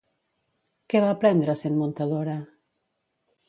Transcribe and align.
Què 0.93 1.03
va 1.03 1.11
aprendre 1.17 1.57
sent 1.61 1.77
muntadora? 1.85 2.41